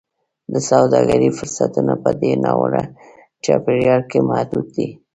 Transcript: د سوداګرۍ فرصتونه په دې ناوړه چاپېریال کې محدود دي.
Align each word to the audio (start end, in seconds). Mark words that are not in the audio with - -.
د 0.53 0.55
سوداګرۍ 0.69 1.29
فرصتونه 1.37 1.93
په 2.03 2.09
دې 2.21 2.31
ناوړه 2.43 2.83
چاپېریال 3.43 4.01
کې 4.11 4.19
محدود 4.29 4.67
دي. 4.75 4.87